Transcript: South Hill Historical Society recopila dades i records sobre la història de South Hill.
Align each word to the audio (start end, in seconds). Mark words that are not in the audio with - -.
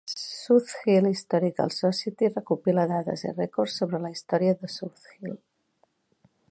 South 0.13 0.71
Hill 0.83 1.05
Historical 1.09 1.69
Society 1.83 2.31
recopila 2.37 2.87
dades 2.93 3.25
i 3.29 3.35
records 3.37 3.77
sobre 3.81 3.99
la 4.07 4.13
història 4.17 4.59
de 4.65 4.71
South 4.79 5.09
Hill. 5.13 5.37